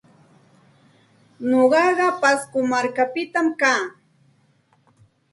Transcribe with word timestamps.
Nuqaqa 1.47 2.07
Pasco 2.21 2.59
markapita 2.71 3.39
kaa. 3.59 3.83